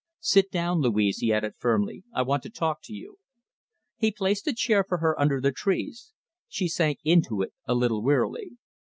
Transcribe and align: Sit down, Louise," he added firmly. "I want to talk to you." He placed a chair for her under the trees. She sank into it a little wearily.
Sit 0.23 0.49
down, 0.49 0.79
Louise," 0.81 1.19
he 1.19 1.31
added 1.31 1.53
firmly. 1.59 2.03
"I 2.11 2.23
want 2.23 2.41
to 2.41 2.49
talk 2.49 2.79
to 2.85 2.91
you." 2.91 3.19
He 3.97 4.09
placed 4.11 4.47
a 4.47 4.53
chair 4.55 4.83
for 4.83 4.97
her 4.97 5.19
under 5.19 5.39
the 5.39 5.51
trees. 5.51 6.11
She 6.47 6.67
sank 6.69 6.97
into 7.03 7.43
it 7.43 7.53
a 7.67 7.75
little 7.75 8.01
wearily. 8.01 8.53